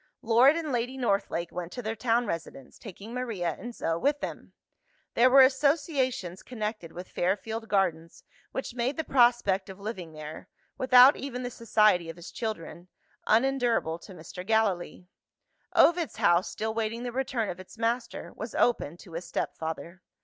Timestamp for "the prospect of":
8.97-9.79